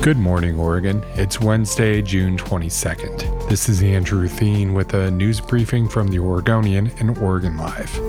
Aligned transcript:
Good 0.00 0.16
morning, 0.16 0.58
Oregon. 0.58 1.04
It's 1.16 1.40
Wednesday, 1.40 2.00
June 2.02 2.38
22nd. 2.38 3.48
This 3.48 3.68
is 3.68 3.82
Andrew 3.82 4.28
Theen 4.28 4.72
with 4.72 4.94
a 4.94 5.10
news 5.10 5.40
briefing 5.40 5.88
from 5.88 6.06
the 6.08 6.20
Oregonian 6.20 6.92
and 7.00 7.18
Oregon 7.18 7.56
Live. 7.56 8.00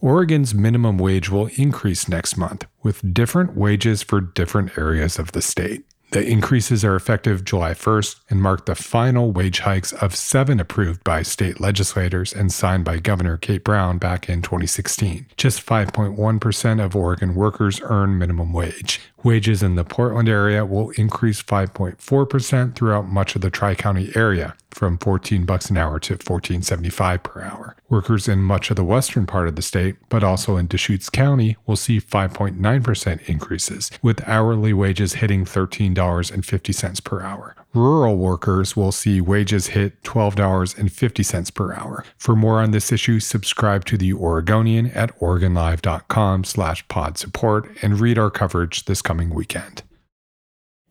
Oregon's 0.00 0.52
minimum 0.52 0.98
wage 0.98 1.30
will 1.30 1.48
increase 1.54 2.08
next 2.08 2.36
month, 2.36 2.66
with 2.82 3.14
different 3.14 3.56
wages 3.56 4.02
for 4.02 4.20
different 4.20 4.76
areas 4.76 5.16
of 5.16 5.30
the 5.30 5.40
state. 5.40 5.84
The 6.10 6.26
increases 6.26 6.86
are 6.86 6.96
effective 6.96 7.44
July 7.44 7.72
1st 7.72 8.20
and 8.30 8.40
mark 8.40 8.64
the 8.64 8.74
final 8.74 9.30
wage 9.30 9.60
hikes 9.60 9.92
of 9.92 10.16
seven 10.16 10.58
approved 10.58 11.04
by 11.04 11.20
state 11.22 11.60
legislators 11.60 12.32
and 12.32 12.50
signed 12.50 12.86
by 12.86 12.98
Governor 12.98 13.36
Kate 13.36 13.62
Brown 13.62 13.98
back 13.98 14.26
in 14.26 14.40
2016. 14.40 15.26
Just 15.36 15.64
5.1% 15.66 16.82
of 16.82 16.96
Oregon 16.96 17.34
workers 17.34 17.82
earn 17.84 18.16
minimum 18.16 18.54
wage. 18.54 19.02
Wages 19.24 19.64
in 19.64 19.74
the 19.74 19.84
Portland 19.84 20.28
area 20.28 20.64
will 20.64 20.90
increase 20.90 21.42
5.4% 21.42 22.76
throughout 22.76 23.08
much 23.08 23.34
of 23.34 23.40
the 23.40 23.50
Tri 23.50 23.74
County 23.74 24.12
area, 24.14 24.54
from 24.70 24.96
14 24.96 25.44
bucks 25.44 25.70
an 25.70 25.76
hour 25.76 25.98
to 25.98 26.16
14.75 26.16 27.22
per 27.24 27.42
hour. 27.42 27.76
Workers 27.88 28.28
in 28.28 28.38
much 28.38 28.70
of 28.70 28.76
the 28.76 28.84
western 28.84 29.26
part 29.26 29.48
of 29.48 29.56
the 29.56 29.62
state, 29.62 29.96
but 30.08 30.22
also 30.22 30.56
in 30.56 30.68
Deschutes 30.68 31.10
County, 31.10 31.56
will 31.66 31.74
see 31.74 32.00
5.9% 32.00 33.28
increases, 33.28 33.90
with 34.02 34.26
hourly 34.28 34.72
wages 34.72 35.14
hitting 35.14 35.44
$13.50 35.44 37.02
per 37.02 37.20
hour. 37.20 37.56
Rural 37.74 38.16
workers 38.16 38.76
will 38.76 38.92
see 38.92 39.20
wages 39.20 39.68
hit 39.68 40.02
$12.50 40.02 41.54
per 41.54 41.74
hour. 41.74 42.04
For 42.16 42.34
more 42.34 42.60
on 42.60 42.70
this 42.70 42.90
issue, 42.90 43.20
subscribe 43.20 43.84
to 43.86 43.98
the 43.98 44.12
Oregonian 44.12 44.86
at 44.92 45.18
OregonLive.com 45.20 46.44
slash 46.44 46.86
pod 46.88 47.18
support 47.18 47.70
and 47.82 48.00
read 48.00 48.18
our 48.18 48.30
coverage 48.30 48.86
this 48.86 49.02
coming 49.02 49.30
weekend. 49.30 49.82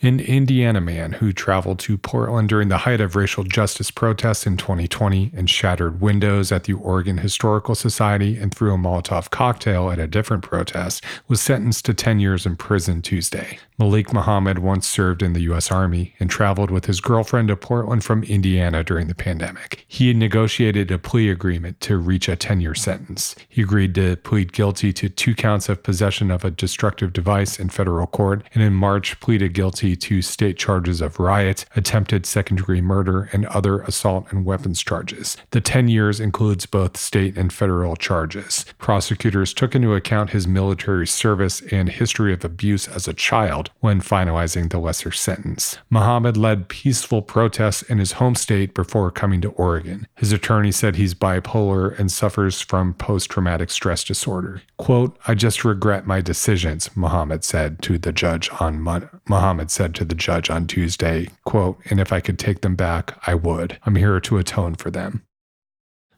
An 0.00 0.20
Indiana 0.20 0.80
man 0.80 1.14
who 1.14 1.32
traveled 1.32 1.80
to 1.80 1.98
Portland 1.98 2.48
during 2.48 2.68
the 2.68 2.78
height 2.78 3.00
of 3.00 3.16
racial 3.16 3.42
justice 3.42 3.90
protests 3.90 4.46
in 4.46 4.56
2020 4.56 5.32
and 5.34 5.50
shattered 5.50 6.00
windows 6.00 6.52
at 6.52 6.64
the 6.64 6.74
Oregon 6.74 7.18
Historical 7.18 7.74
Society 7.74 8.36
and 8.36 8.54
threw 8.54 8.72
a 8.72 8.78
Molotov 8.78 9.30
cocktail 9.30 9.90
at 9.90 9.98
a 9.98 10.06
different 10.06 10.44
protest 10.44 11.02
was 11.26 11.40
sentenced 11.40 11.84
to 11.86 11.94
10 11.94 12.20
years 12.20 12.46
in 12.46 12.54
prison 12.54 13.02
Tuesday. 13.02 13.58
Malik 13.76 14.12
Muhammad 14.12 14.60
once 14.60 14.86
served 14.86 15.22
in 15.22 15.32
the 15.32 15.42
U.S. 15.42 15.70
Army 15.70 16.14
and 16.20 16.30
traveled 16.30 16.70
with 16.70 16.86
his 16.86 17.00
girlfriend 17.00 17.48
to 17.48 17.56
Portland 17.56 18.04
from 18.04 18.24
Indiana 18.24 18.84
during 18.84 19.08
the 19.08 19.14
pandemic. 19.14 19.84
He 19.88 20.12
negotiated 20.14 20.90
a 20.92 20.98
plea 20.98 21.30
agreement 21.30 21.80
to 21.82 21.96
reach 21.96 22.28
a 22.28 22.36
10 22.36 22.60
year 22.60 22.74
sentence. 22.74 23.34
He 23.48 23.62
agreed 23.62 23.94
to 23.96 24.16
plead 24.16 24.52
guilty 24.52 24.92
to 24.92 25.08
two 25.08 25.34
counts 25.34 25.68
of 25.68 25.82
possession 25.82 26.30
of 26.30 26.44
a 26.44 26.50
destructive 26.50 27.12
device 27.12 27.58
in 27.58 27.68
federal 27.68 28.06
court 28.06 28.44
and 28.54 28.62
in 28.62 28.74
March 28.74 29.18
pleaded 29.20 29.54
guilty 29.54 29.87
to 29.96 30.22
state 30.22 30.58
charges 30.58 31.00
of 31.00 31.18
riot, 31.18 31.64
attempted 31.76 32.26
second 32.26 32.56
degree 32.56 32.80
murder, 32.80 33.28
and 33.32 33.46
other 33.46 33.80
assault 33.82 34.26
and 34.30 34.44
weapons 34.44 34.82
charges. 34.82 35.36
The 35.50 35.60
10 35.60 35.88
years 35.88 36.20
includes 36.20 36.66
both 36.66 36.96
state 36.96 37.36
and 37.36 37.52
federal 37.52 37.96
charges. 37.96 38.64
Prosecutors 38.78 39.54
took 39.54 39.74
into 39.74 39.94
account 39.94 40.30
his 40.30 40.46
military 40.46 41.06
service 41.06 41.60
and 41.72 41.88
history 41.88 42.32
of 42.32 42.44
abuse 42.44 42.88
as 42.88 43.08
a 43.08 43.14
child 43.14 43.70
when 43.80 44.00
finalizing 44.00 44.70
the 44.70 44.78
lesser 44.78 45.12
sentence. 45.12 45.78
Muhammad 45.90 46.36
led 46.36 46.68
peaceful 46.68 47.22
protests 47.22 47.82
in 47.82 47.98
his 47.98 48.12
home 48.12 48.34
state 48.34 48.74
before 48.74 49.10
coming 49.10 49.40
to 49.40 49.50
Oregon. 49.50 50.06
His 50.16 50.32
attorney 50.32 50.72
said 50.72 50.96
he's 50.96 51.14
bipolar 51.14 51.98
and 51.98 52.10
suffers 52.10 52.60
from 52.60 52.94
post 52.94 53.30
traumatic 53.30 53.70
stress 53.70 54.04
disorder. 54.04 54.62
Quote, 54.76 55.18
I 55.26 55.34
just 55.34 55.64
regret 55.64 56.06
my 56.06 56.20
decisions, 56.20 56.90
Muhammad 56.96 57.44
said 57.44 57.80
to 57.82 57.98
the 57.98 58.12
judge 58.12 58.50
on 58.60 58.80
Monday. 58.80 59.08
Muhammad 59.28 59.70
said 59.78 59.94
to 59.94 60.04
the 60.04 60.14
judge 60.16 60.50
on 60.50 60.66
Tuesday, 60.66 61.28
quote, 61.44 61.78
and 61.88 62.00
if 62.00 62.12
I 62.12 62.18
could 62.18 62.36
take 62.36 62.62
them 62.62 62.74
back, 62.74 63.16
I 63.28 63.36
would. 63.36 63.78
I'm 63.86 63.94
here 63.94 64.18
to 64.18 64.36
atone 64.36 64.74
for 64.74 64.90
them. 64.90 65.22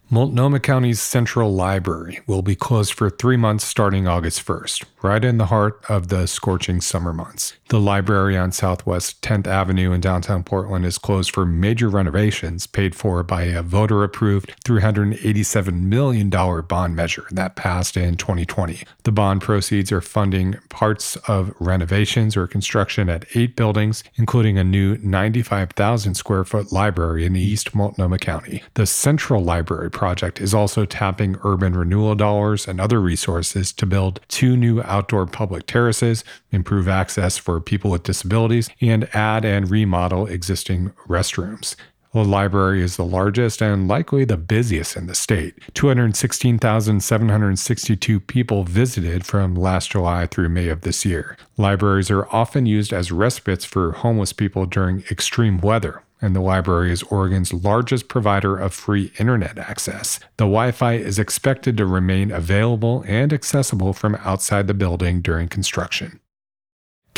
Multnomah 0.08 0.60
County's 0.60 0.98
Central 0.98 1.52
Library 1.52 2.20
will 2.26 2.40
be 2.40 2.54
closed 2.54 2.94
for 2.94 3.10
three 3.10 3.36
months 3.36 3.64
starting 3.64 4.08
August 4.08 4.46
1st, 4.46 4.86
right 5.02 5.24
in 5.24 5.38
the 5.38 5.46
heart 5.46 5.82
of 5.88 6.08
the 6.08 6.26
scorching 6.26 6.80
summer 6.80 7.12
months. 7.12 7.54
The 7.68 7.80
library 7.80 8.36
on 8.36 8.52
Southwest 8.52 9.22
10th 9.22 9.46
Avenue 9.46 9.92
in 9.92 10.00
downtown 10.00 10.42
Portland 10.42 10.84
is 10.84 10.98
closed 10.98 11.30
for 11.30 11.46
major 11.46 11.88
renovations 11.88 12.66
paid 12.66 12.94
for 12.94 13.22
by 13.22 13.44
a 13.44 13.62
voter 13.62 14.02
approved 14.02 14.52
$387 14.64 15.82
million 15.82 16.28
bond 16.28 16.96
measure 16.96 17.26
that 17.30 17.56
passed 17.56 17.96
in 17.96 18.16
2020. 18.16 18.82
The 19.04 19.12
bond 19.12 19.40
proceeds 19.40 19.92
are 19.92 20.00
funding 20.00 20.56
parts 20.68 21.16
of 21.28 21.54
renovations 21.60 22.36
or 22.36 22.46
construction 22.46 23.08
at 23.08 23.24
eight 23.36 23.56
buildings, 23.56 24.02
including 24.16 24.58
a 24.58 24.64
new 24.64 24.98
95,000 24.98 26.14
square 26.14 26.44
foot 26.44 26.72
library 26.72 27.24
in 27.24 27.36
East 27.36 27.74
Multnomah 27.74 28.18
County. 28.18 28.62
The 28.74 28.86
Central 28.86 29.42
Library 29.42 29.90
project 29.90 30.40
is 30.40 30.52
also 30.52 30.84
tapping 30.84 31.36
urban 31.44 31.74
renewal 31.76 32.14
dollars 32.14 32.66
and 32.66 32.80
other 32.80 33.00
resources 33.00 33.72
to 33.74 33.86
build 33.86 34.20
two 34.28 34.56
new 34.56 34.80
outdoor 34.90 35.26
public 35.26 35.66
terraces, 35.66 36.24
improve 36.50 36.88
access 36.88 37.38
for 37.38 37.60
people 37.60 37.90
with 37.90 38.02
disabilities, 38.02 38.68
and 38.80 39.08
add 39.14 39.44
and 39.44 39.70
remodel 39.70 40.26
existing 40.26 40.90
restrooms. 41.08 41.76
The 42.12 42.24
library 42.24 42.82
is 42.82 42.96
the 42.96 43.04
largest 43.04 43.62
and 43.62 43.86
likely 43.86 44.24
the 44.24 44.36
busiest 44.36 44.96
in 44.96 45.06
the 45.06 45.14
state. 45.14 45.54
216,762 45.74 48.18
people 48.18 48.64
visited 48.64 49.24
from 49.24 49.54
last 49.54 49.92
July 49.92 50.26
through 50.26 50.48
May 50.48 50.70
of 50.70 50.80
this 50.80 51.04
year. 51.04 51.36
Libraries 51.56 52.10
are 52.10 52.26
often 52.34 52.66
used 52.66 52.92
as 52.92 53.12
respites 53.12 53.64
for 53.64 53.92
homeless 53.92 54.32
people 54.32 54.66
during 54.66 55.04
extreme 55.08 55.58
weather, 55.58 56.02
and 56.20 56.34
the 56.34 56.40
library 56.40 56.92
is 56.92 57.02
Oregon's 57.04 57.52
largest 57.52 58.08
provider 58.08 58.56
of 58.56 58.74
free 58.74 59.12
internet 59.18 59.58
access. 59.58 60.18
The 60.36 60.44
Wi 60.44 60.72
Fi 60.72 60.94
is 60.94 61.18
expected 61.18 61.76
to 61.76 61.86
remain 61.86 62.30
available 62.30 63.04
and 63.06 63.32
accessible 63.32 63.92
from 63.92 64.16
outside 64.16 64.66
the 64.66 64.74
building 64.74 65.20
during 65.22 65.48
construction. 65.48 66.20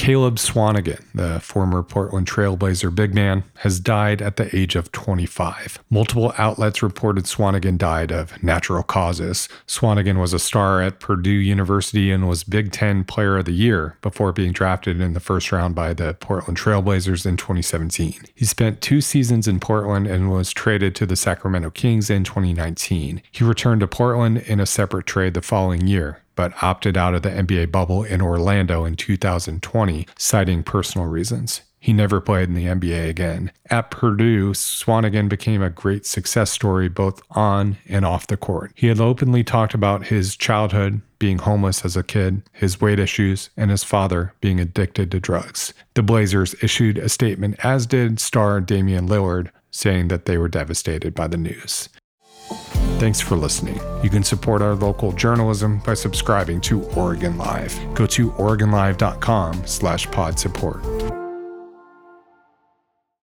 Caleb 0.02 0.34
Swanigan, 0.34 1.00
the 1.14 1.38
former 1.38 1.80
Portland 1.80 2.26
Trailblazer 2.26 2.92
big 2.92 3.14
man, 3.14 3.44
has 3.58 3.78
died 3.78 4.20
at 4.20 4.34
the 4.34 4.50
age 4.54 4.74
of 4.74 4.90
25. 4.90 5.78
Multiple 5.90 6.34
outlets 6.36 6.82
reported 6.82 7.26
Swanigan 7.26 7.78
died 7.78 8.10
of 8.10 8.42
natural 8.42 8.82
causes. 8.82 9.48
Swanigan 9.68 10.18
was 10.18 10.32
a 10.32 10.40
star 10.40 10.82
at 10.82 10.98
Purdue 10.98 11.30
University 11.30 12.10
and 12.10 12.28
was 12.28 12.42
Big 12.42 12.72
Ten 12.72 13.04
Player 13.04 13.38
of 13.38 13.44
the 13.44 13.52
Year 13.52 13.96
before 14.02 14.32
being 14.32 14.50
drafted 14.50 15.00
in 15.00 15.12
the 15.12 15.20
first 15.20 15.52
round 15.52 15.76
by 15.76 15.94
the 15.94 16.14
Portland 16.14 16.58
Trailblazers 16.58 17.24
in 17.24 17.36
2017. 17.36 18.22
He 18.34 18.44
spent 18.44 18.80
two 18.80 19.00
seasons 19.00 19.46
in 19.46 19.60
Portland 19.60 20.08
and 20.08 20.32
was 20.32 20.52
traded 20.52 20.96
to 20.96 21.06
the 21.06 21.14
Sacramento 21.14 21.70
Kings 21.70 22.10
in 22.10 22.24
2019. 22.24 23.22
He 23.30 23.44
returned 23.44 23.82
to 23.82 23.86
Portland 23.86 24.38
in 24.38 24.58
a 24.58 24.66
separate 24.66 25.06
trade 25.06 25.34
the 25.34 25.42
following 25.42 25.86
year 25.86 26.21
but 26.34 26.62
opted 26.62 26.96
out 26.96 27.14
of 27.14 27.22
the 27.22 27.30
NBA 27.30 27.72
bubble 27.72 28.04
in 28.04 28.20
Orlando 28.20 28.84
in 28.84 28.96
2020, 28.96 30.06
citing 30.16 30.62
personal 30.62 31.06
reasons. 31.06 31.62
He 31.82 31.92
never 31.92 32.20
played 32.20 32.48
in 32.48 32.54
the 32.54 32.66
NBA 32.66 33.08
again. 33.08 33.50
At 33.68 33.90
Purdue, 33.90 34.52
Swanigan 34.52 35.28
became 35.28 35.62
a 35.62 35.68
great 35.68 36.06
success 36.06 36.52
story 36.52 36.88
both 36.88 37.20
on 37.32 37.76
and 37.88 38.04
off 38.04 38.28
the 38.28 38.36
court. 38.36 38.70
He 38.76 38.86
had 38.86 39.00
openly 39.00 39.42
talked 39.42 39.74
about 39.74 40.06
his 40.06 40.36
childhood, 40.36 41.02
being 41.18 41.38
homeless 41.38 41.84
as 41.84 41.96
a 41.96 42.04
kid, 42.04 42.42
his 42.52 42.80
weight 42.80 43.00
issues, 43.00 43.50
and 43.56 43.68
his 43.72 43.82
father 43.82 44.32
being 44.40 44.60
addicted 44.60 45.10
to 45.10 45.18
drugs. 45.18 45.74
The 45.94 46.04
Blazers 46.04 46.54
issued 46.62 46.98
a 46.98 47.08
statement, 47.08 47.56
as 47.64 47.84
did 47.84 48.20
star 48.20 48.60
Damian 48.60 49.08
Lillard, 49.08 49.50
saying 49.72 50.06
that 50.06 50.26
they 50.26 50.38
were 50.38 50.48
devastated 50.48 51.16
by 51.16 51.26
the 51.26 51.36
news. 51.36 51.88
Thanks 52.98 53.20
for 53.20 53.36
listening. 53.36 53.80
You 54.02 54.10
can 54.10 54.22
support 54.22 54.62
our 54.62 54.74
local 54.74 55.12
journalism 55.12 55.78
by 55.84 55.94
subscribing 55.94 56.60
to 56.62 56.82
Oregon 56.90 57.36
Live. 57.36 57.76
Go 57.94 58.06
to 58.06 58.30
OregonLive.com 58.32 59.66
slash 59.66 60.10
pod 60.10 60.38
support. 60.38 60.84